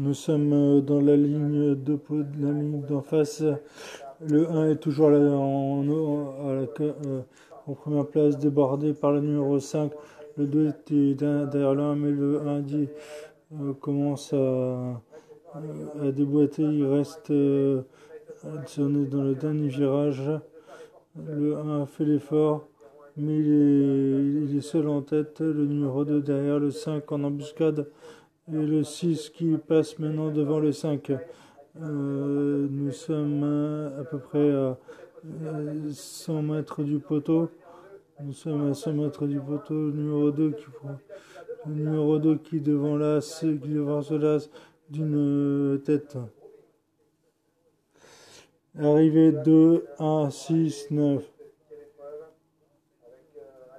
[0.00, 1.98] Nous sommes euh, dans la ligne de
[2.40, 3.42] la ligne d'en face.
[4.24, 6.66] Le 1 est toujours en, euh,
[7.66, 9.90] en première place, débordé par le numéro 5.
[10.36, 12.88] Le 2 est derrière le 1, mais le 1 dit,
[13.60, 15.02] euh, commence à,
[16.12, 16.62] déboîter.
[16.62, 17.82] Il reste euh,
[18.44, 20.30] dans le dernier virage.
[21.16, 22.68] Le 1 a fait l'effort,
[23.16, 25.40] mais il est seul en tête.
[25.40, 27.88] Le numéro 2 derrière le 5 en embuscade
[28.52, 31.12] et le 6 qui passe maintenant devant le 5.
[31.80, 33.44] Euh, nous sommes
[33.98, 34.78] à peu près à
[35.90, 37.50] 100 mètres du poteau.
[38.22, 39.74] Nous sommes à 100 mètres du poteau.
[39.74, 40.64] Numéro 2 qui
[41.66, 44.50] le numéro 2 qui devant l'as, qui las
[44.88, 46.16] d'une tête.
[48.78, 51.37] Arrivée 2, 1, 6, 9.